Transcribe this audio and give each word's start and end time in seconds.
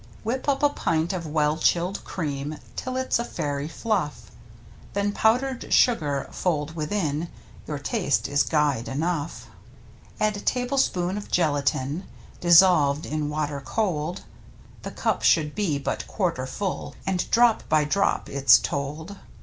Whip 0.23 0.49
up 0.49 0.63
a 0.63 0.69
pint 0.69 1.13
of 1.13 1.27
well 1.27 1.57
chilled 1.59 2.03
cream 2.03 2.57
Till 2.75 2.97
it's 2.97 3.19
a 3.19 3.23
fairy 3.23 3.67
fluff, 3.67 4.31
Then 4.93 5.11
powdered 5.11 5.71
sugar 5.71 6.27
fold 6.31 6.75
within, 6.75 7.27
Your 7.67 7.77
taste 7.77 8.27
is 8.27 8.41
guide 8.41 8.87
enough. 8.87 9.45
Add 10.19 10.43
tablespoon 10.43 11.19
of 11.19 11.29
gelatine 11.29 12.07
Dissolved 12.39 13.05
in 13.05 13.29
water 13.29 13.61
cold 13.63 14.21
(The 14.81 14.89
cup 14.89 15.21
should 15.21 15.53
be 15.53 15.77
but 15.77 16.07
quarter 16.07 16.47
full. 16.47 16.95
And 17.05 17.29
drop 17.29 17.69
by 17.69 17.83
drop 17.83 18.27
it's 18.27 18.57
told). 18.57 19.17